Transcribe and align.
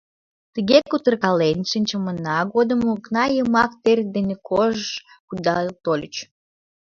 Тыге 0.53 0.77
кутыркален 0.91 1.59
шинчымына 1.71 2.37
годым 2.53 2.81
окна 2.93 3.25
йымак 3.35 3.71
тер 3.83 3.99
дене 4.15 4.35
кож-ж 4.47 4.89
кудал 5.27 5.65
тольыч. 5.83 6.15